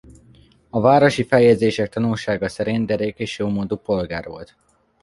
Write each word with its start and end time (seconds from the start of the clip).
A 0.69 0.79
városi 0.79 1.23
feljegyzések 1.23 1.89
tanúsága 1.89 2.47
szerint 2.49 2.87
derék 2.87 3.19
és 3.19 3.39
jómódú 3.39 3.75
polgár 3.75 4.25
volt. 4.25 4.55